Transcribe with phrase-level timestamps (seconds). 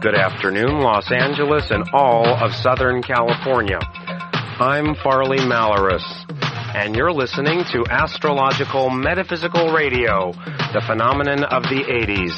[0.00, 3.80] Good afternoon, Los Angeles and all of Southern California.
[4.60, 6.04] I'm Farley Malaris,
[6.76, 10.30] and you're listening to Astrological Metaphysical Radio,
[10.72, 12.32] the phenomenon of the 80s,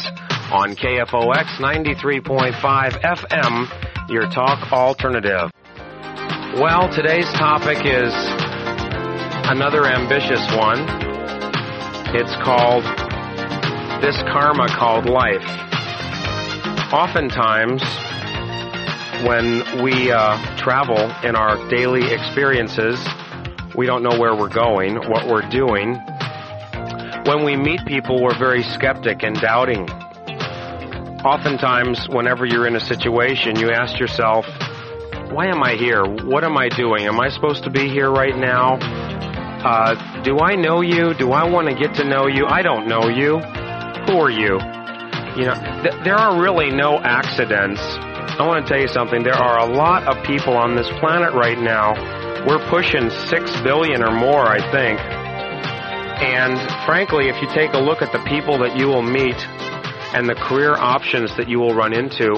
[0.51, 2.54] on KFOX 93.5
[3.02, 5.50] FM, your talk alternative.
[6.58, 8.14] Well, today's topic is
[9.50, 10.80] another ambitious one.
[12.16, 12.84] It's called
[14.00, 15.70] This Karma Called Life
[16.93, 17.83] oftentimes
[19.24, 22.98] when we uh, travel in our daily experiences,
[23.77, 25.95] we don't know where we're going, what we're doing.
[27.27, 29.88] When we meet people, we're very skeptic and doubting.
[31.20, 34.46] Oftentimes, whenever you're in a situation, you ask yourself,
[35.30, 36.02] why am I here?
[36.04, 37.07] What am I doing?
[37.07, 38.79] Am I supposed to be here right now?
[39.62, 41.15] Uh, do I know you?
[41.15, 42.46] Do I want to get to know you?
[42.46, 43.38] I don't know you.
[43.38, 44.80] Who are you?
[45.41, 47.80] You know, th- there are really no accidents.
[47.80, 49.23] I want to tell you something.
[49.23, 51.97] There are a lot of people on this planet right now.
[52.47, 55.01] We're pushing six billion or more, I think.
[55.01, 59.41] And frankly, if you take a look at the people that you will meet
[60.13, 62.37] and the career options that you will run into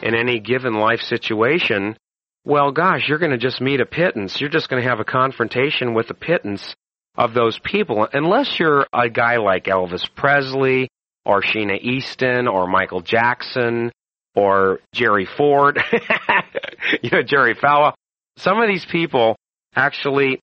[0.00, 1.98] in any given life situation,
[2.46, 4.40] well, gosh, you're going to just meet a pittance.
[4.40, 6.74] You're just going to have a confrontation with a pittance
[7.14, 8.08] of those people.
[8.10, 10.88] Unless you're a guy like Elvis Presley
[11.28, 13.92] or Sheena Easton or Michael Jackson
[14.34, 15.78] or Jerry Ford,
[17.02, 17.92] you know, Jerry Falwell.
[18.38, 19.36] Some of these people
[19.76, 20.40] actually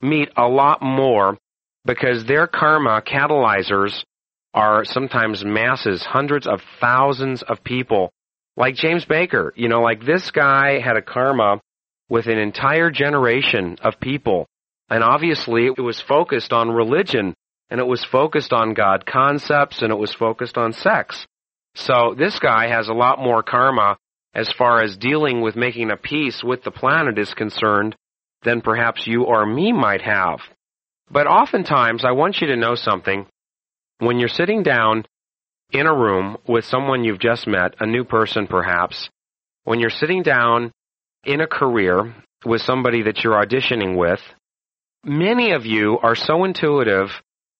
[0.00, 1.36] meet a lot more
[1.84, 4.04] because their karma catalyzers
[4.54, 8.10] are sometimes masses, hundreds of thousands of people.
[8.56, 11.60] Like James Bakker, you know, like this guy had a karma
[12.08, 14.46] with an entire generation of people.
[14.88, 17.34] And obviously it was focused on religion
[17.70, 21.26] and it was focused on God concepts and it was focused on sex.
[21.74, 23.96] So this guy has a lot more karma
[24.34, 27.96] as far as dealing with making a peace with the planet is concerned
[28.42, 30.40] than perhaps you or me might have.
[31.10, 33.26] But oftentimes, I want you to know something.
[33.98, 35.06] When you're sitting down
[35.72, 39.08] in a room with someone you've just met, a new person perhaps,
[39.64, 40.72] when you're sitting down
[41.24, 42.14] in a career
[42.44, 44.20] with somebody that you're auditioning with,
[45.04, 47.10] many of you are so intuitive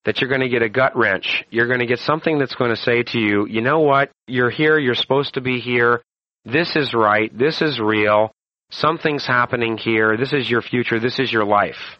[0.05, 1.43] that you're going to get a gut wrench.
[1.49, 4.11] You're going to get something that's going to say to you, you know what?
[4.27, 4.79] You're here.
[4.79, 6.01] You're supposed to be here.
[6.45, 7.35] This is right.
[7.37, 8.31] This is real.
[8.71, 10.15] Something's happening here.
[10.17, 10.99] This is your future.
[10.99, 11.99] This is your life.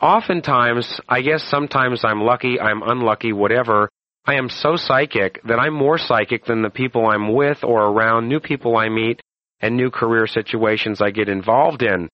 [0.00, 3.88] Oftentimes, I guess sometimes I'm lucky, I'm unlucky, whatever.
[4.26, 8.28] I am so psychic that I'm more psychic than the people I'm with or around,
[8.28, 9.20] new people I meet,
[9.60, 12.08] and new career situations I get involved in.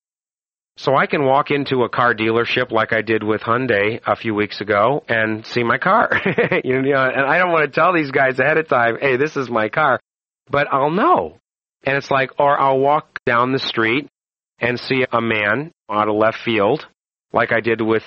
[0.81, 4.35] So I can walk into a car dealership like I did with Hyundai a few
[4.35, 6.09] weeks ago and see my car.
[6.65, 9.37] you know, and I don't want to tell these guys ahead of time, hey, this
[9.37, 10.01] is my car,
[10.49, 11.37] but I'll know.
[11.85, 14.09] And it's like, or I'll walk down the street
[14.59, 16.87] and see a man out of left field,
[17.31, 18.05] like I did with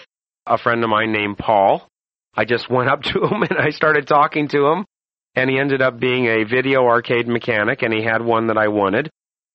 [0.47, 1.87] a friend of mine named Paul.
[2.33, 4.85] I just went up to him and I started talking to him,
[5.35, 8.69] and he ended up being a video arcade mechanic, and he had one that I
[8.69, 9.11] wanted,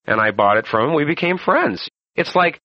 [0.06, 0.94] and I bought it from him.
[0.94, 1.88] We became friends.
[2.14, 2.60] It's like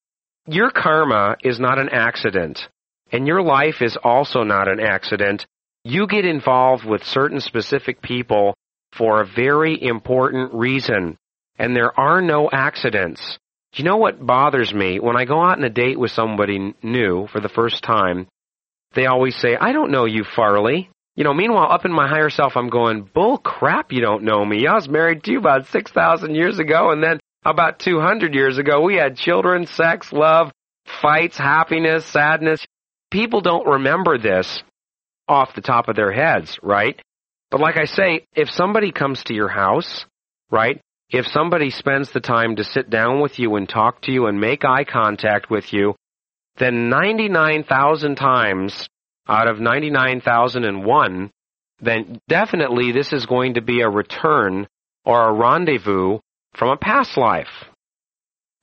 [0.48, 2.68] your karma is not an accident,
[3.12, 5.46] and your life is also not an accident.
[5.84, 8.56] You get involved with certain specific people
[8.92, 11.18] for a very important reason,
[11.58, 13.38] and there are no accidents.
[13.76, 15.00] You know what bothers me?
[15.00, 18.28] When I go out on a date with somebody new for the first time,
[18.94, 20.90] they always say, I don't know you, Farley.
[21.16, 24.44] You know, meanwhile, up in my higher self, I'm going, bull crap, you don't know
[24.44, 24.68] me.
[24.68, 28.82] I was married to you about 6,000 years ago, and then about 200 years ago,
[28.82, 30.52] we had children, sex, love,
[31.02, 32.66] fights, happiness, sadness.
[33.12, 34.64] People don't remember this
[35.28, 37.00] off the top of their heads, right?
[37.52, 40.06] But like I say, if somebody comes to your house,
[40.52, 40.82] right?
[41.10, 44.42] If somebody spends the time to sit down with you and talk to you and
[44.42, 45.96] make eye contact with you,
[46.58, 48.88] then 99,000 times
[49.28, 51.32] out of 99,001,
[51.82, 54.68] then definitely this is going to be a return
[55.06, 56.20] or a rendezvous
[56.54, 57.66] from a past life.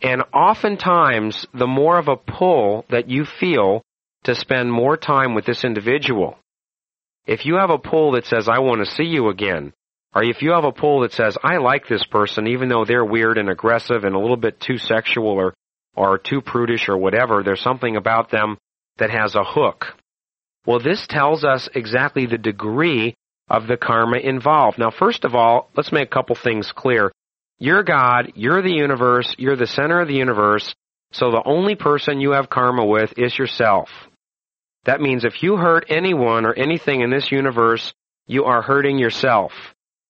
[0.03, 3.83] And oftentimes, the more of a pull that you feel
[4.25, 6.39] to spend more time with this individual,
[7.27, 9.73] if you have a pull that says, I want to see you again,
[10.15, 13.05] or if you have a pull that says, I like this person even though they're
[13.05, 15.55] weird and aggressive and a little bit too sexual or,
[15.95, 18.57] or too prudish or whatever, there's something about them
[18.99, 19.97] that has a hook.
[20.67, 23.15] Well, this tells us exactly the degree
[23.49, 24.79] of the karma involved.
[24.79, 27.13] Now, first of all, let's make a couple things clear.
[27.61, 30.75] You're God, you're the universe, you're the center of the universe,
[31.13, 33.91] so the only person you have karma with is yourself.
[34.87, 37.93] That means if you hurt anyone or anything in this universe,
[38.27, 39.53] you are hurting yourself.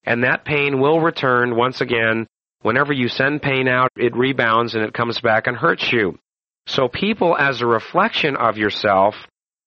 [0.04, 2.26] and that pain will return once again.
[2.62, 6.18] Whenever you send pain out, it rebounds and it comes back and hurts you.
[6.66, 9.14] So people as a reflection of yourself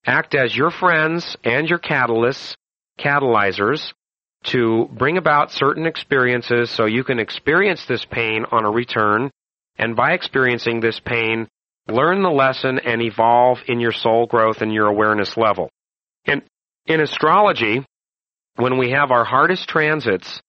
[0.05, 2.55] act as your friends and your catalysts,
[2.99, 3.93] catalyzers,
[4.43, 9.31] to bring about certain experiences so you can experience this pain on a return,
[9.77, 11.47] and by experiencing this pain,
[11.87, 15.69] learn the lesson and evolve in your soul growth and your awareness level.
[16.25, 16.41] And
[16.85, 17.85] in astrology,
[18.55, 20.41] when we have our hardest transits,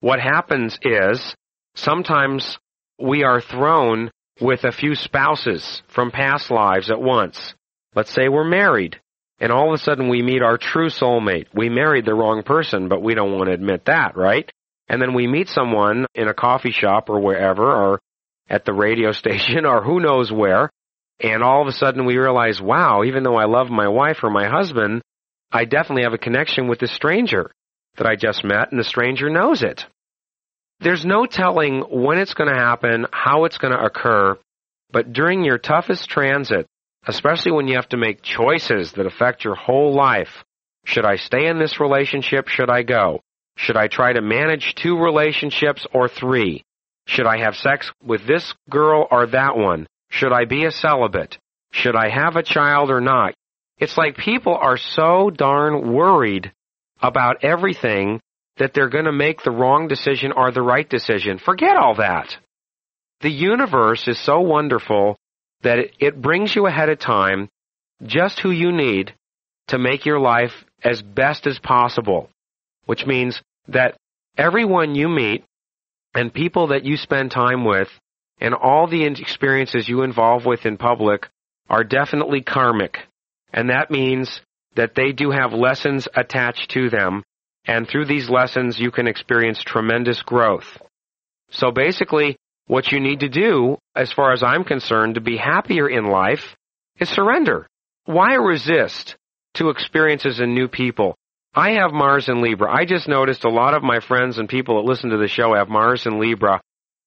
[0.00, 1.34] what happens is
[1.74, 2.58] sometimes
[3.00, 4.10] we are thrown
[4.40, 7.54] with a few spouses from past lives at once.
[7.94, 9.00] Let's say we're married,
[9.38, 11.46] and all of a sudden we meet our true soulmate.
[11.54, 14.50] We married the wrong person, but we don't want to admit that, right?
[14.88, 18.00] And then we meet someone in a coffee shop or wherever, or
[18.48, 20.70] at the radio station, or who knows where,
[21.20, 24.30] and all of a sudden we realize, wow, even though I love my wife or
[24.30, 25.02] my husband,
[25.50, 27.50] I definitely have a connection with this stranger
[27.96, 29.86] that I just met, and the stranger knows it.
[30.80, 34.36] There's no telling when it's going to happen, how it's going to occur,
[34.90, 36.66] but during your toughest transit,
[37.06, 40.44] especially when you have to make choices that affect your whole life,
[40.84, 42.48] should I stay in this relationship?
[42.48, 43.20] Should I go?
[43.56, 46.62] Should I try to manage two relationships or three?
[47.06, 49.86] Should I have sex with this girl or that one?
[50.10, 51.38] Should I be a celibate?
[51.72, 53.34] Should I have a child or not?
[53.78, 56.52] It's like people are so darn worried
[57.00, 58.20] about everything
[58.56, 61.38] that they're going to make the wrong decision or the right decision.
[61.38, 62.36] Forget all that.
[63.20, 65.16] The universe is so wonderful
[65.62, 67.48] that it, brings you ahead of time
[68.04, 69.14] just who you need
[69.68, 72.28] to make your life as best as possible,
[72.84, 73.96] which means that
[74.36, 75.44] everyone you meet
[76.14, 77.88] and people that you spend time with
[78.40, 81.26] and all the experiences you involve with in public
[81.68, 82.98] are definitely karmic.
[83.52, 84.40] And that means
[84.76, 87.22] that they do have lessons attached to them
[87.66, 90.78] and through these lessons you can experience tremendous growth.
[91.50, 92.36] So basically,
[92.66, 96.56] what you need to do, as far as I'm concerned, to be happier in life
[96.98, 97.66] is surrender.
[98.04, 99.16] Why resist
[99.54, 101.16] to experiences and new people?
[101.54, 102.70] I have Mars and Libra.
[102.70, 105.54] I just noticed a lot of my friends and people that listen to the show
[105.54, 106.60] have Mars and Libra.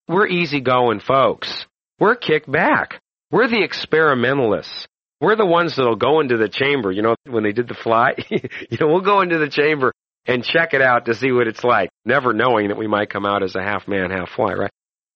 [0.08, 1.66] We're easygoing folks.
[2.00, 3.00] We're kick back.
[3.32, 4.88] We're the experimentalists.
[5.22, 6.92] We're the ones that'll go into the chamber.
[6.92, 9.92] You know, when they did the fly, you know, we'll go into the chamber
[10.26, 13.26] and check it out to see what it's like, never knowing that we might come
[13.26, 14.72] out as a half man, half fly, right?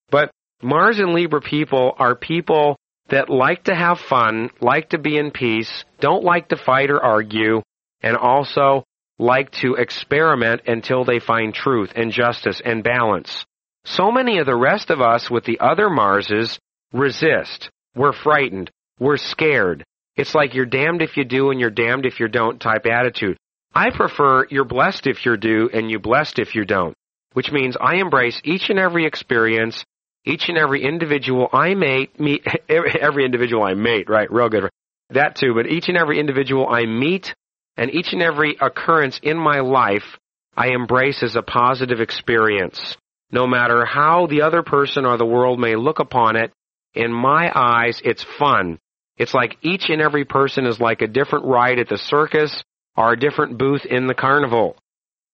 [0.10, 2.78] But Mars and Libra people are people
[3.10, 7.04] that like to have fun, like to be in peace, don't like to fight or
[7.04, 7.62] argue,
[8.02, 8.84] and also
[9.20, 13.46] like to experiment until they find truth and justice and balance.
[13.86, 16.58] So many of the rest of us with the other Marses
[16.94, 17.70] resist.
[17.96, 18.72] We're frightened.
[19.00, 19.84] We're scared.
[20.16, 23.38] It's like you're damned if you do and you're damned if you don't type attitude.
[23.76, 26.94] I prefer you're blessed if you do and you blessed if you don't,
[27.34, 29.84] which means I embrace each and every experience,
[30.26, 32.12] each and every individual I meet,
[32.70, 34.70] every individual I mate, right, real good.
[35.10, 37.34] That too, but each and every individual I meet
[37.78, 40.18] and each and every occurrence in my life
[40.56, 42.96] I embrace as a positive experience.
[43.32, 46.52] No matter how the other person or the world may look upon it,
[46.94, 48.78] in my eyes, it's fun.
[49.18, 52.64] It's like each and every person is like a different ride at the circus
[52.96, 54.76] or a different booth in the carnival.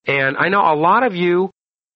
[0.05, 1.49] And I know a lot of you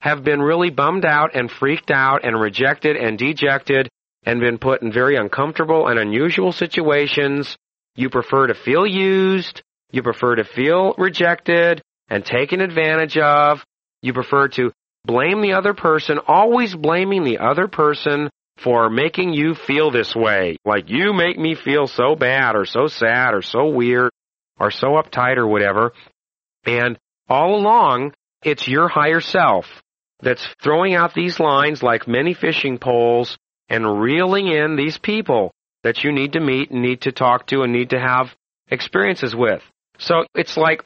[0.03, 3.87] have been really bummed out and freaked out and rejected and dejected
[4.25, 7.55] and been put in very uncomfortable and unusual situations.
[7.95, 9.61] You prefer to feel used.
[9.91, 13.63] You prefer to feel rejected and taken advantage of.
[14.01, 14.73] You prefer to
[15.05, 20.57] blame the other person, always blaming the other person for making you feel this way.
[20.65, 24.11] Like you make me feel so bad or so sad or so weird
[24.59, 25.93] or so uptight or whatever.
[26.65, 28.11] And all along,
[28.43, 29.65] it's your higher self
[30.23, 33.37] that's throwing out these lines like many fishing poles
[33.69, 35.51] and reeling in these people
[35.83, 38.33] that you need to meet and need to talk to and need to have
[38.69, 39.61] experiences with.
[39.99, 40.83] So it's like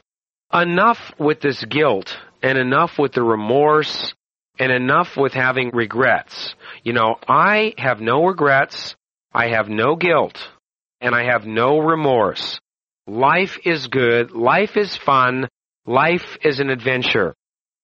[0.52, 4.14] enough with this guilt and enough with the remorse
[4.58, 6.54] and enough with having regrets.
[6.82, 8.96] You know, I have no regrets.
[9.32, 10.36] I have no guilt
[11.00, 12.58] and I have no remorse.
[13.06, 14.32] Life is good.
[14.32, 15.48] Life is fun.
[15.86, 17.34] Life is an adventure.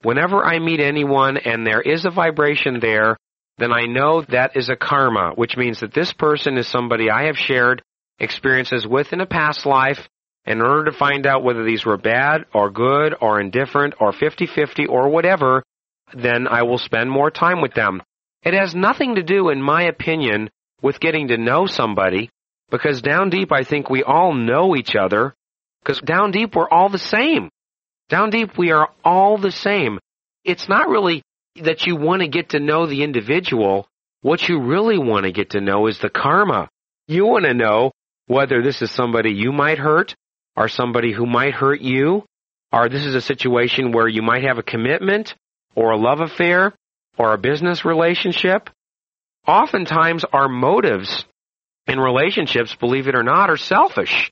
[0.04, 3.16] Whenever I meet anyone and there is a vibration there,
[3.56, 7.24] then I know that is a karma, which means that this person is somebody I
[7.26, 7.82] have shared
[8.18, 10.06] experiences with in a past life.
[10.44, 14.90] In order to find out whether these were bad or good or indifferent or 50-50
[14.90, 15.62] or whatever,
[16.12, 18.02] then I will spend more time with them.
[18.42, 20.50] It has nothing to do, in my opinion,
[20.82, 22.28] with getting to know somebody.
[22.70, 25.34] Because down deep, I think we all know each other.
[25.82, 27.48] Because down deep, we're all the same.
[28.08, 29.98] Down deep, we are all the same.
[30.44, 31.22] it's not really
[31.62, 33.86] that you want to get to know the individual.
[34.20, 36.68] What you really want to get to know is the karma.
[37.06, 37.92] You want to know
[38.26, 40.14] whether this is somebody you might hurt
[40.56, 42.24] or somebody who might hurt you,
[42.72, 45.34] or this is a situation where you might have a commitment
[45.74, 46.72] or a love affair
[47.16, 48.70] or a business relationship.
[49.46, 51.24] Oftentimes our motives
[51.86, 54.30] in relationships, believe it or not, are selfish.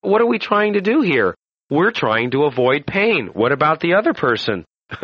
[0.00, 1.34] What are we trying to do here?
[1.68, 3.30] We're trying to avoid pain.
[3.32, 4.64] What about the other person?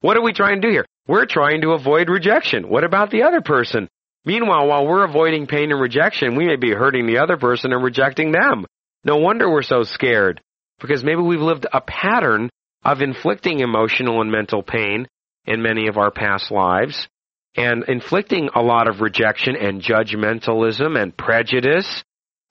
[0.00, 0.86] what are we trying to do here?
[1.06, 2.68] We're trying to avoid rejection.
[2.68, 3.88] What about the other person?
[4.24, 7.82] Meanwhile, while we're avoiding pain and rejection, we may be hurting the other person and
[7.82, 8.66] rejecting them.
[9.04, 10.40] No wonder we're so scared.
[10.80, 12.50] Because maybe we've lived a pattern
[12.84, 15.06] of inflicting emotional and mental pain
[15.46, 17.08] in many of our past lives
[17.56, 22.02] and inflicting a lot of rejection and judgmentalism and prejudice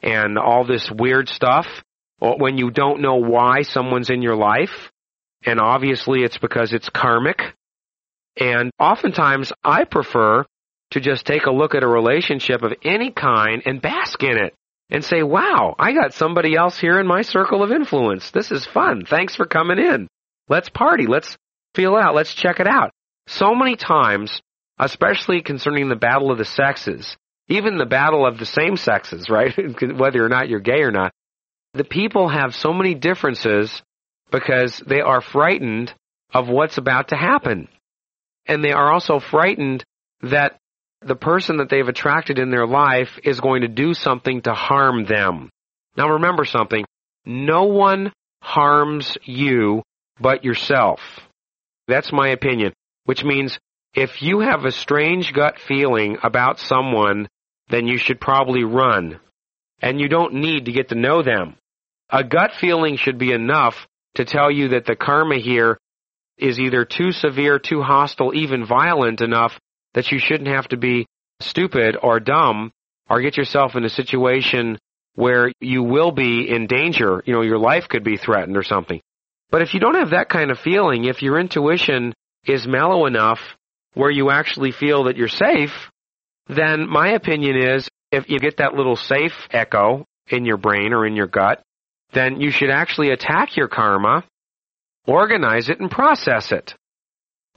[0.01, 1.66] and all this weird stuff
[2.19, 4.91] when you don't know why someone's in your life.
[5.45, 7.41] And obviously it's because it's karmic.
[8.38, 10.45] And oftentimes I prefer
[10.91, 14.53] to just take a look at a relationship of any kind and bask in it
[14.89, 18.31] and say, wow, I got somebody else here in my circle of influence.
[18.31, 19.05] This is fun.
[19.05, 20.07] Thanks for coming in.
[20.47, 21.05] Let's party.
[21.07, 21.38] Let's
[21.75, 22.15] feel out.
[22.15, 22.91] Let's check it out.
[23.27, 24.41] So many times,
[24.79, 27.15] especially concerning the battle of the sexes,
[27.47, 29.53] even the battle of the same sexes, right?
[29.95, 31.11] Whether or not you're gay or not,
[31.73, 33.81] the people have so many differences
[34.31, 35.93] because they are frightened
[36.33, 37.67] of what's about to happen.
[38.45, 39.83] And they are also frightened
[40.21, 40.57] that
[41.01, 45.05] the person that they've attracted in their life is going to do something to harm
[45.05, 45.49] them.
[45.95, 46.85] Now remember something.
[47.25, 48.11] No one
[48.41, 49.83] harms you
[50.19, 50.99] but yourself.
[51.88, 52.73] That's my opinion.
[53.05, 53.57] Which means
[53.95, 57.27] if you have a strange gut feeling about someone,
[57.69, 59.19] then you should probably run.
[59.81, 61.55] And you don't need to get to know them.
[62.09, 63.75] A gut feeling should be enough
[64.15, 65.77] to tell you that the karma here
[66.38, 69.59] is either too severe, too hostile, even violent enough
[69.93, 71.05] that you shouldn't have to be
[71.39, 72.71] stupid or dumb
[73.09, 74.77] or get yourself in a situation
[75.15, 77.21] where you will be in danger.
[77.25, 79.01] You know, your life could be threatened or something.
[79.51, 82.13] But if you don't have that kind of feeling, if your intuition
[82.45, 83.39] is mellow enough
[83.95, 85.89] where you actually feel that you're safe,
[86.48, 91.06] then my opinion is if you get that little safe echo in your brain or
[91.06, 91.62] in your gut,
[92.13, 94.24] then you should actually attack your karma,
[95.06, 96.75] organize it, and process it.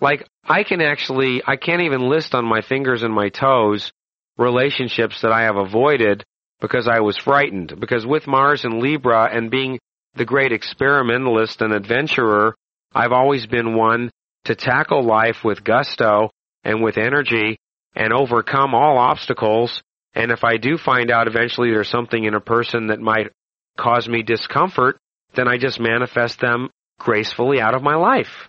[0.00, 3.92] Like, I can actually, I can't even list on my fingers and my toes
[4.36, 6.24] relationships that I have avoided
[6.60, 7.78] because I was frightened.
[7.78, 9.78] Because with Mars and Libra and being
[10.14, 12.54] the great experimentalist and adventurer,
[12.94, 14.10] I've always been one
[14.44, 16.30] to tackle life with gusto
[16.64, 17.58] and with energy
[17.94, 19.82] and overcome all obstacles.
[20.14, 23.32] And if I do find out eventually there's something in a person that might
[23.78, 24.98] cause me discomfort,
[25.34, 28.48] then I just manifest them gracefully out of my life.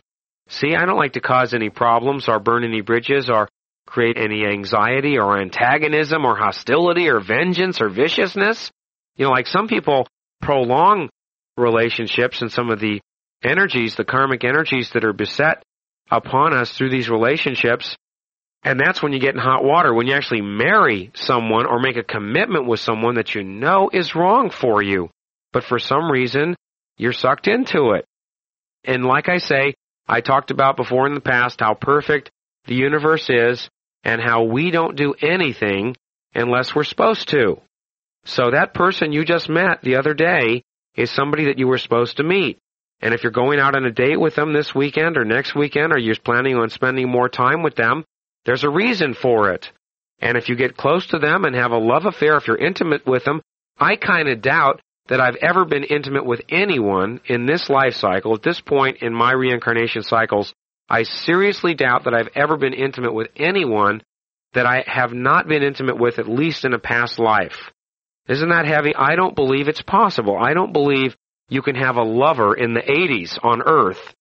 [0.50, 3.48] See, I don't like to cause any problems or burn any bridges or
[3.88, 8.72] create any anxiety or antagonism or hostility or vengeance or viciousness.
[9.16, 10.08] You know, like some people
[10.42, 11.10] prolong
[11.58, 13.00] relationships and some of the
[13.44, 15.64] energies, the karmic energies that are beset
[16.10, 17.96] upon us through these relationships.
[18.64, 21.98] And that's when you get in hot water, when you actually marry someone or make
[21.98, 25.10] a commitment with someone that you know is wrong for you.
[25.52, 26.56] But for some reason,
[26.98, 28.06] you're sucked into it.
[28.86, 29.74] And like I say,
[30.08, 32.32] I talked about before in the past how perfect
[32.66, 33.70] the universe is
[34.04, 35.96] and how we don't do anything
[36.34, 37.60] unless we're supposed to.
[38.26, 40.64] So that person you just met the other day
[40.96, 42.60] is somebody that you were supposed to meet.
[43.02, 45.92] And if you're going out on a date with them this weekend or next weekend
[45.92, 48.06] or you're planning on spending more time with them,
[48.46, 49.72] there's a reason for it.
[50.20, 53.06] And if you get close to them and have a love affair, if you're intimate
[53.06, 53.42] with them,
[53.78, 58.34] I kind of doubt that I've ever been intimate with anyone in this life cycle.
[58.34, 60.54] At this point in my reincarnation cycles,
[60.90, 64.02] I seriously doubt that I've ever been intimate with anyone
[64.54, 67.72] that I have not been intimate with at least in a past life.
[68.28, 68.96] Isn't that heavy?
[68.96, 70.38] I don't believe it's possible.
[70.40, 71.16] I don't believe
[71.50, 74.14] you can have a lover in the 80s on earth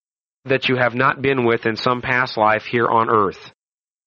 [0.47, 3.53] that you have not been with in some past life here on earth.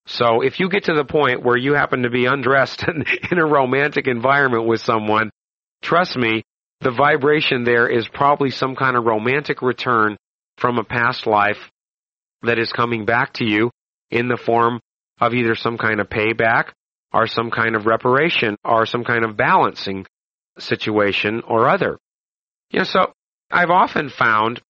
[0.07, 3.39] So if you get to the point where you happen to be undressed in, in
[3.39, 5.31] a romantic environment with someone,
[5.81, 6.43] trust me,
[6.81, 10.17] the vibration there is probably some kind of romantic return
[10.57, 11.57] from a past life
[12.43, 13.71] that is coming back to you
[14.11, 14.79] in the form
[15.19, 16.69] of either some kind of payback
[17.13, 20.05] or some kind of reparation or some kind of balancing
[20.59, 21.97] situation or other.
[22.71, 23.13] You know, so
[23.51, 24.61] I've often found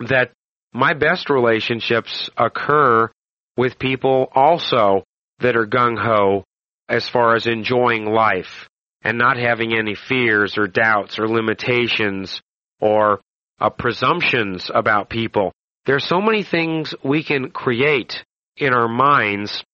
[0.00, 0.32] that
[0.72, 3.10] my best relationships occur
[3.58, 5.02] with people also
[5.40, 6.44] that are gung ho
[6.88, 8.68] as far as enjoying life
[9.02, 12.40] and not having any fears or doubts or limitations
[12.80, 13.20] or
[13.60, 15.50] uh, presumptions about people.
[15.86, 18.24] There's so many things we can create
[18.56, 19.64] in our minds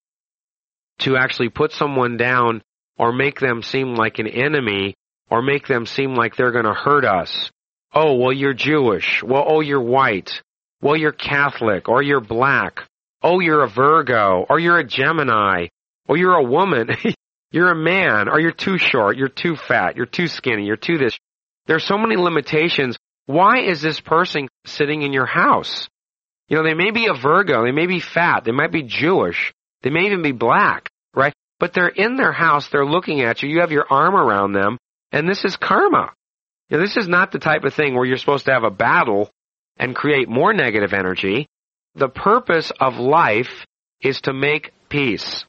[1.00, 2.62] to actually put someone down
[2.96, 4.94] or make them seem like an enemy
[5.28, 7.50] or make them seem like they're going to hurt us.
[7.92, 9.22] Oh, well, you're Jewish.
[9.22, 10.40] Well, oh, you're white.
[10.80, 12.86] Well, you're Catholic or you're black.
[13.24, 15.68] Oh, you're a Virgo or you're a Gemini
[16.06, 16.90] or you're a woman.
[17.50, 19.16] you're a man or you're too short.
[19.16, 19.96] You're too fat.
[19.96, 20.66] You're too skinny.
[20.66, 21.16] You're too this.
[21.66, 22.98] There's so many limitations.
[23.24, 25.88] Why is this person sitting in your house?
[26.48, 27.64] You know, they may be a Virgo.
[27.64, 28.44] They may be fat.
[28.44, 29.54] They might be Jewish.
[29.82, 31.32] They may even be black, right?
[31.58, 32.68] But they're in their house.
[32.68, 33.48] They're looking at you.
[33.48, 34.76] You have your arm around them.
[35.12, 36.12] And this is karma.
[36.68, 38.70] You know, this is not the type of thing where you're supposed to have a
[38.70, 39.30] battle
[39.78, 41.46] and create more negative energy.
[41.96, 43.66] The purpose of life
[44.00, 45.44] is to make peace.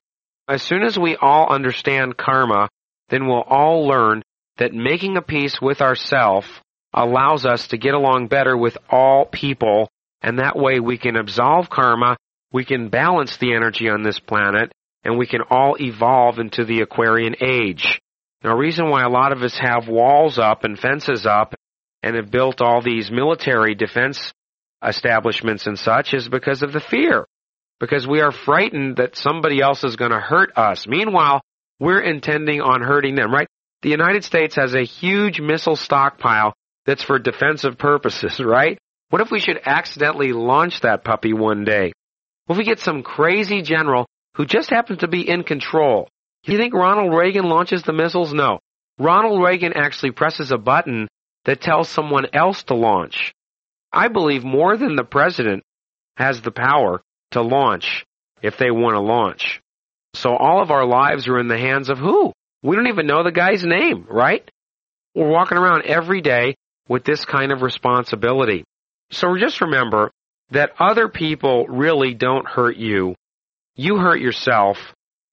[0.47, 2.69] As soon as we all understand karma,
[3.09, 4.21] then we'll all learn
[4.57, 6.45] that making a peace with ourself
[6.93, 9.89] allows us to get along better with all people,
[10.21, 12.15] and that way we can absolve karma,
[12.51, 14.71] we can balance the energy on this planet,
[15.03, 17.99] and we can all evolve into the Aquarian age.
[18.43, 21.55] Now, a reason why a lot of us have walls up and fences up
[22.03, 24.31] and have built all these military defense
[24.85, 27.25] establishments and such is because of the fear.
[27.79, 30.87] Because we are frightened that somebody else is going to hurt us.
[30.87, 31.41] Meanwhile,
[31.79, 33.47] we're intending on hurting them, right?
[33.81, 36.53] The United States has a huge missile stockpile
[36.85, 38.77] that's for defensive purposes, right?
[39.09, 41.91] What if we should accidentally launch that puppy one day?
[42.45, 46.07] What if we get some crazy general who just happens to be in control?
[46.43, 48.33] Do you think Ronald Reagan launches the missiles?
[48.33, 48.59] No.
[48.97, 51.07] Ronald Reagan actually presses a button
[51.45, 53.33] that tells someone else to launch.
[53.95, 55.63] I believe more than the president
[56.17, 58.05] has the power to launch
[58.41, 59.61] if they want to launch.
[60.13, 62.31] So all of our lives are in the hands of who?
[62.61, 64.49] We don't even know the guy's name, right?
[65.13, 66.55] We're walking around every day
[66.89, 68.65] with this kind of responsibility.
[69.11, 70.11] So just remember
[70.51, 73.15] that other people really don't hurt you.
[73.75, 74.77] You hurt yourself.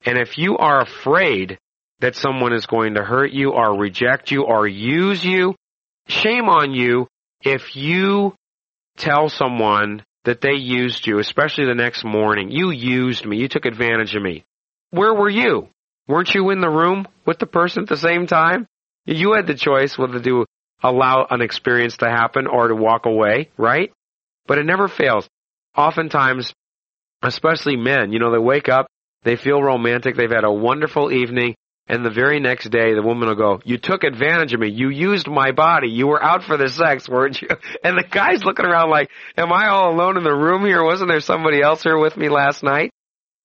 [0.04, 1.58] And if you are afraid
[2.00, 5.54] that someone is going to hurt you or reject you or use you,
[6.08, 7.06] shame on you
[7.43, 8.34] if you
[8.97, 12.50] tell someone that they used you, especially the next morning.
[12.50, 13.39] You used me.
[13.39, 14.45] You took advantage of me.
[14.91, 15.69] Where were you?
[16.07, 18.67] Weren't you in the room with the person at the same time?
[19.05, 20.45] You had the choice whether to
[20.83, 23.93] allow an experience to happen or to walk away, right?
[24.47, 25.28] But it never fails.
[25.76, 26.52] Oftentimes,
[27.23, 28.87] especially men, you know, they wake up,
[29.23, 31.55] they feel romantic, they've had a wonderful evening,
[31.86, 34.88] and the very next day the woman will go, you took advantage of me, you
[34.88, 37.49] used my body, you were out for the sex, weren't you?
[37.84, 40.82] And the guy's looking around like, am I all alone in the room here?
[40.82, 42.90] Wasn't there somebody else here with me last night?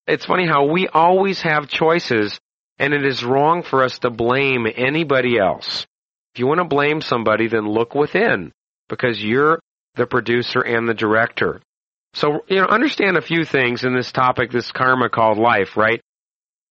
[0.06, 2.40] It's funny how we always have choices,
[2.78, 5.86] and it is wrong for us to blame anybody else.
[6.34, 8.52] If you want to blame somebody, then look within
[8.88, 9.60] because you're
[9.96, 11.60] the producer and the director.
[12.14, 16.00] So, you know, understand a few things in this topic, this karma called life, right?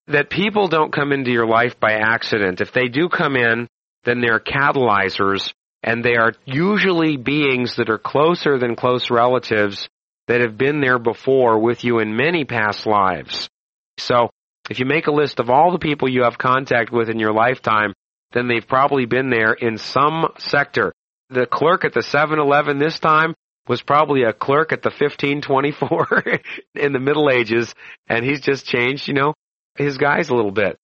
[0.08, 2.62] That people don't come into your life by accident.
[2.62, 3.67] If they do come in,
[4.06, 5.52] then they're catalyzers
[5.84, 9.88] and they are usually beings that are closer than close relatives
[10.28, 13.50] that have been there before with you in many past lives.
[13.98, 14.30] So,
[14.70, 17.32] if you make a list of all the people you have contact with in your
[17.32, 17.93] lifetime,
[18.34, 20.93] then they've probably been there in some sector.
[21.30, 23.34] The clerk at the 7-Eleven this time
[23.67, 26.24] was probably a clerk at the 1524
[26.76, 27.74] in the Middle Ages,
[28.08, 29.34] and he's just changed, you know,
[29.78, 30.78] his guise a little bit.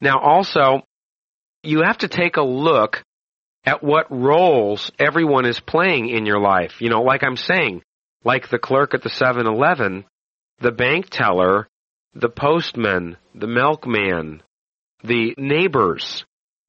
[0.00, 0.82] Now also,
[1.62, 3.02] you have to take a look
[3.64, 6.80] at what roles everyone is playing in your life.
[6.80, 7.82] You know, like I'm saying,
[8.24, 10.04] like the clerk at the 7-Eleven,
[10.60, 11.68] the bank teller,
[12.14, 14.42] the postman, the milkman,
[15.04, 16.24] the neighbors,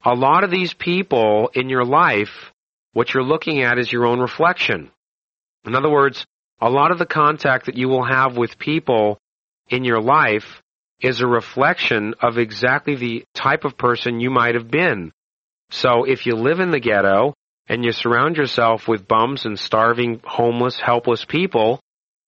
[0.06, 2.52] a lot of these people in your life,
[2.94, 4.92] what you're looking at is your own reflection.
[5.66, 6.26] In other words,
[6.62, 9.18] a lot of the contact that you will have with people
[9.70, 10.62] in your life
[11.04, 15.12] is a reflection of exactly the type of person you might have been.
[15.70, 17.34] So if you live in the ghetto
[17.68, 21.80] and you surround yourself with bums and starving, homeless, helpless people,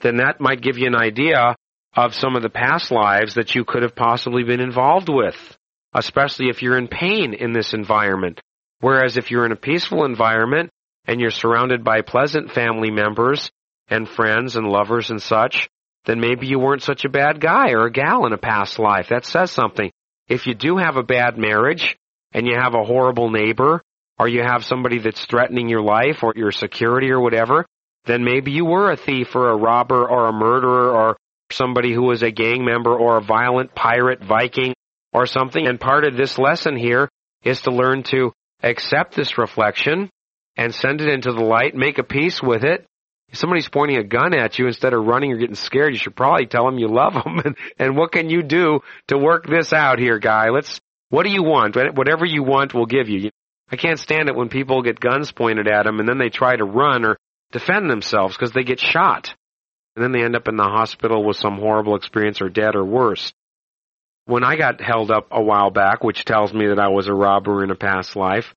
[0.01, 1.55] then that might give you an idea
[1.95, 5.35] of some of the past lives that you could have possibly been involved with
[5.95, 8.41] especially if you're in pain in this environment.
[8.81, 10.69] Whereas if you're in a peaceful environment
[11.05, 13.49] and you're surrounded by pleasant family members
[13.88, 15.69] and friends and lovers and such,
[16.05, 19.07] then maybe you weren't such a bad guy or a gal in a past life.
[19.09, 19.91] That says something.
[20.27, 21.95] If you do have a bad marriage
[22.31, 23.81] and you have a horrible neighbor
[24.17, 27.65] or you have somebody that's threatening your life or your security or whatever,
[28.05, 31.17] then maybe you were a thief or a robber or a murderer or
[31.51, 34.73] somebody who was a gang member or a violent pirate, Viking,
[35.13, 35.67] or something.
[35.67, 37.09] And part of this lesson here
[37.43, 38.31] is to learn to
[38.63, 40.09] accept this reflection
[40.57, 42.85] and send it into the light, make a peace with it.
[43.36, 46.15] If somebody's pointing a gun at you instead of running or getting scared, you should
[46.15, 47.41] probably tell them you love them.
[47.45, 50.52] And, and what can you do to work this out here, guy?
[50.52, 51.76] Let's, what do you want?
[51.76, 53.30] Whatever you want, we'll give you.
[53.69, 56.56] I can't stand it when people get guns pointed at them and then they try
[56.56, 57.17] to run or
[57.52, 59.36] defend themselves because they get shot.
[59.98, 62.86] And then they end up in the hospital with some horrible experience or dead or
[62.86, 63.34] worse.
[64.28, 67.13] When I got held up a while back, which tells me that I was a
[67.13, 68.56] robber in a past life,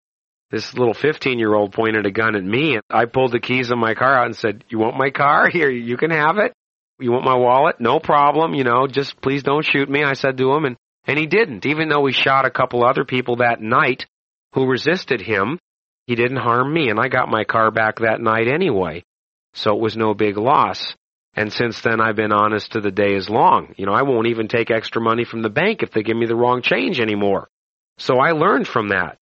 [0.50, 3.70] this little 15 year old pointed a gun at me and I pulled the keys
[3.70, 5.48] of my car out and said, you want my car?
[5.52, 6.52] Here, you can have it.
[6.98, 7.76] You want my wallet?
[7.80, 8.54] No problem.
[8.54, 10.02] You know, just please don't shoot me.
[10.02, 11.66] I said to him and, and he didn't.
[11.66, 14.06] Even though he shot a couple other people that night
[14.54, 15.58] who resisted him,
[16.06, 19.04] he didn't harm me and I got my car back that night anyway.
[19.54, 20.94] So it was no big loss.
[21.34, 23.74] And since then I've been honest to the day is long.
[23.76, 26.26] You know, I won't even take extra money from the bank if they give me
[26.26, 27.48] the wrong change anymore.
[27.98, 29.18] So I learned from that.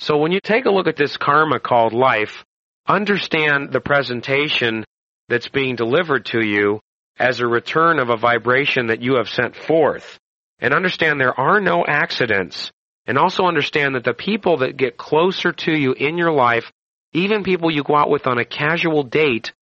[0.00, 2.42] So when you take a look at this karma called life,
[2.88, 4.84] understand the presentation
[5.28, 6.80] that's being delivered to you
[7.18, 10.18] as a return of a vibration that you have sent forth.
[10.58, 12.72] And understand there are no accidents.
[13.06, 16.72] And also understand that the people that get closer to you in your life,
[17.12, 19.52] even people you go out with on a casual date,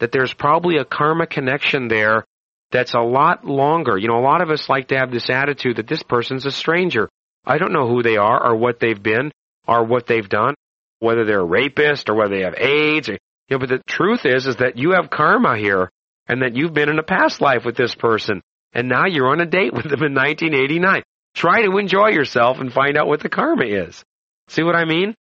[0.00, 2.24] that there's probably a karma connection there
[2.70, 3.98] that's a lot longer.
[3.98, 6.50] You know, a lot of us like to have this attitude that this person's a
[6.50, 7.10] stranger.
[7.44, 9.32] I don't know who they are or what they've been
[9.66, 10.54] are what they've done,
[10.98, 13.08] whether they're a rapist or whether they have AIDS.
[13.08, 13.18] Or, you
[13.50, 15.90] know, but the truth is, is that you have karma here
[16.26, 19.40] and that you've been in a past life with this person and now you're on
[19.40, 21.02] a date with them in 1989.
[21.34, 24.02] Try to enjoy yourself and find out what the karma is.
[24.48, 25.14] See what I mean?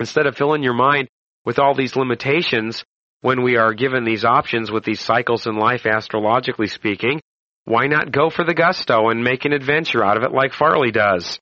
[0.00, 1.08] Instead of filling your mind
[1.44, 2.84] with all these limitations
[3.20, 7.20] when we are given these options with these cycles in life, astrologically speaking,
[7.64, 10.90] why not go for the gusto and make an adventure out of it like Farley
[10.90, 11.38] does?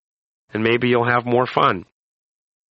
[0.55, 1.85] And maybe you'll have more fun.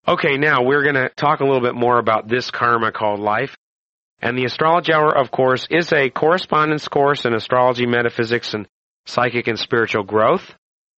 [0.08, 3.56] Okay, now we're going to talk a little bit more about this karma called life.
[4.20, 8.68] And the Astrology Hour, of course, is a correspondence course in astrology, metaphysics, and
[9.06, 10.56] psychic and spiritual growth.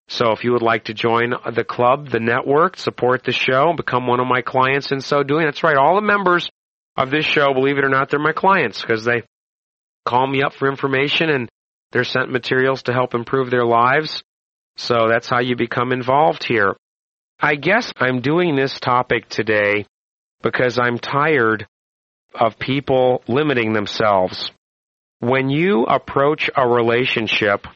[0.08, 4.08] So if you would like to join the club, the network, support the show, become
[4.08, 6.50] one of my clients in so doing, that's right, all the members
[6.98, 9.24] of this show, believe it or not, they're my clients because they
[10.06, 11.50] call me up for information and
[11.92, 14.24] they're sent materials to help improve their lives.
[14.76, 16.76] So that's how you become involved here.
[17.44, 19.86] I guess I'm doing this topic today
[20.42, 21.68] because I'm tired
[22.34, 24.50] of people limiting themselves.
[25.20, 27.68] When you approach a relationship,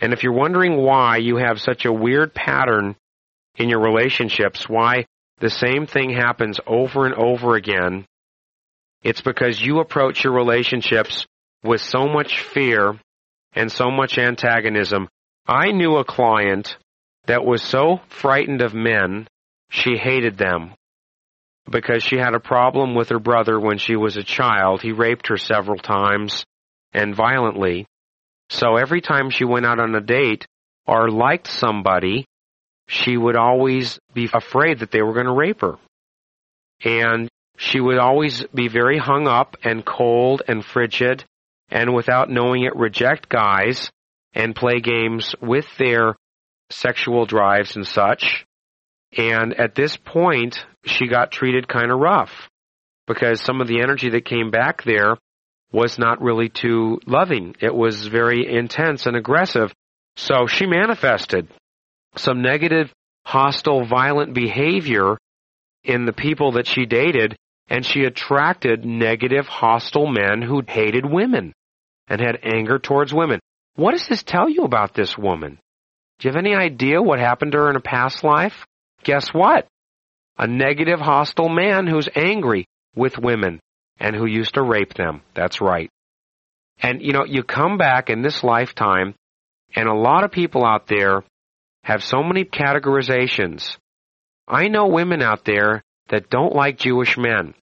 [0.00, 2.96] and if you're wondering why you have such a weird pattern
[3.54, 5.06] in your relationships, why
[5.38, 8.06] the same thing happens over and over again,
[9.04, 11.24] it's because you approach your relationships
[11.62, 12.98] with so much fear
[13.52, 15.08] and so much antagonism.
[15.46, 16.76] I knew a client
[17.26, 19.28] that was so frightened of men,
[19.70, 20.74] she hated them.
[21.68, 24.82] Because she had a problem with her brother when she was a child.
[24.82, 26.44] He raped her several times
[26.92, 27.86] and violently.
[28.50, 30.46] So every time she went out on a date
[30.86, 32.24] or liked somebody,
[32.86, 35.74] she would always be afraid that they were going to rape her.
[36.84, 41.24] And she would always be very hung up and cold and frigid
[41.68, 43.90] and without knowing it reject guys
[44.34, 46.14] and play games with their
[46.70, 48.44] sexual drives and such.
[49.16, 52.48] And at this point, she got treated kind of rough
[53.06, 55.16] because some of the energy that came back there
[55.72, 57.54] was not really too loving.
[57.60, 59.72] It was very intense and aggressive.
[60.16, 61.48] So she manifested
[62.16, 62.92] some negative,
[63.24, 65.18] hostile, violent behavior
[65.84, 67.36] in the people that she dated,
[67.68, 71.52] and she attracted negative, hostile men who hated women
[72.08, 73.40] and had anger towards women.
[73.74, 75.58] What does this tell you about this woman?
[76.18, 78.66] Do you have any idea what happened to her in a past life?
[79.04, 79.66] Guess what?
[80.38, 83.60] A negative, hostile man who's angry with women
[83.98, 85.22] and who used to rape them.
[85.34, 85.90] That's right.
[86.80, 89.14] And you know, you come back in this lifetime
[89.74, 91.22] and a lot of people out there
[91.82, 93.76] have so many categorizations.
[94.48, 97.54] I know women out there that don't like Jewish men.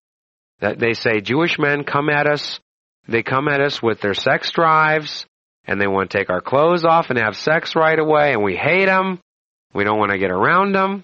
[0.60, 2.60] That they say Jewish men come at us,
[3.08, 5.26] they come at us with their sex drives,
[5.66, 8.56] and they want to take our clothes off and have sex right away, and we
[8.56, 9.20] hate them.
[9.74, 11.04] We don't want to get around them.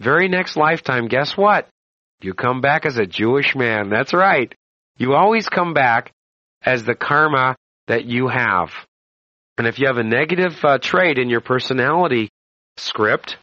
[0.00, 1.68] Very next lifetime, guess what?
[2.20, 3.90] You come back as a Jewish man.
[3.90, 4.52] That's right.
[4.96, 6.12] You always come back
[6.62, 7.56] as the karma
[7.86, 8.70] that you have.
[9.56, 12.30] And if you have a negative uh, trait in your personality
[12.76, 13.36] script,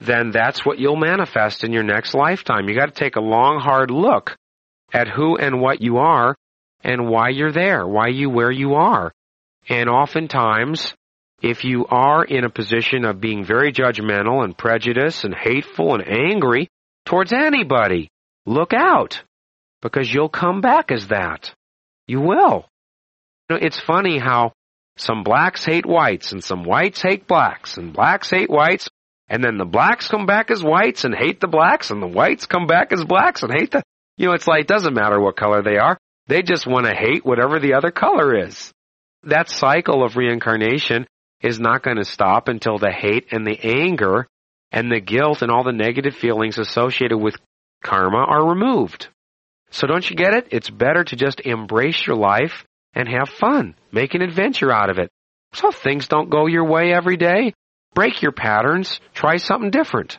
[0.00, 2.68] then that's what you'll manifest in your next lifetime.
[2.68, 4.36] You got to take a long, hard look
[4.92, 6.34] at who and what you are
[6.82, 9.12] and why you're there, why you where you are.
[9.68, 10.94] And oftentimes,
[11.40, 16.06] if you are in a position of being very judgmental and prejudiced and hateful and
[16.06, 16.68] angry
[17.04, 18.08] towards anybody,
[18.46, 19.22] look out
[19.80, 21.52] because you'll come back as that.
[22.06, 22.66] You will.
[23.48, 24.52] You know, it's funny how
[24.96, 28.88] some blacks hate whites and some whites hate blacks and blacks hate whites
[29.28, 32.44] and then the blacks come back as whites and hate the blacks and the whites
[32.44, 33.82] come back as blacks and hate the,
[34.18, 35.96] you know, it's like, it doesn't matter what color they are.
[36.26, 38.70] They just want to hate whatever the other color is.
[39.24, 41.06] That cycle of reincarnation
[41.40, 44.26] is not going to stop until the hate and the anger
[44.70, 47.36] and the guilt and all the negative feelings associated with
[47.82, 49.08] karma are removed.
[49.70, 50.48] So don't you get it?
[50.50, 53.74] It's better to just embrace your life and have fun.
[53.90, 55.10] Make an adventure out of it.
[55.54, 57.54] So things don't go your way every day.
[57.94, 59.00] Break your patterns.
[59.14, 60.18] Try something different.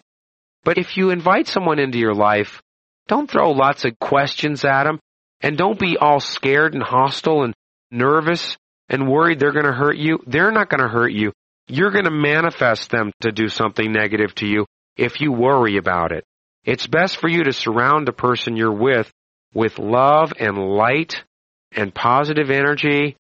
[0.64, 2.62] But if you invite someone into your life,
[3.08, 5.00] don't throw lots of questions at them
[5.42, 7.54] and don't be all scared and hostile and
[7.92, 8.58] nervous
[8.90, 10.20] and worried they're going to hurt you.
[10.28, 11.32] They're not going to hurt you.
[11.68, 14.66] You're going to manifest them to do something negative to you
[14.98, 16.24] if you worry about it.
[16.66, 19.12] It's best for you to surround the person you're with
[19.54, 21.24] with love and light
[21.72, 23.16] and positive energy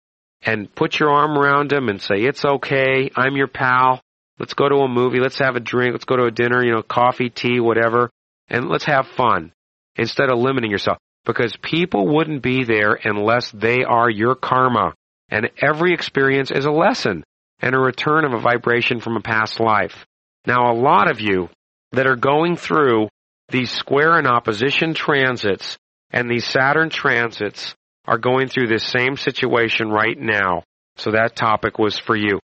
[0.43, 3.12] and put your arm around them and say, it's okay.
[3.15, 4.02] I'm your pal.
[4.39, 5.19] Let's go to a movie.
[5.19, 5.93] Let's have a drink.
[5.93, 8.10] Let's go to a dinner, you know, coffee, tea, whatever.
[8.50, 9.52] And let's have fun
[9.95, 14.93] instead of limiting yourself because people wouldn't be there unless they are your karma.
[15.32, 17.24] And every experience is a lesson
[17.62, 20.06] and a return of a vibration from a past life.
[20.46, 21.50] Now, a lot of you
[21.94, 23.08] that are going through
[23.50, 25.78] these square and opposition transits
[26.12, 27.74] and these Saturn transits
[28.06, 30.63] are going through this same situation right now.
[30.98, 32.39] So that topic was for you.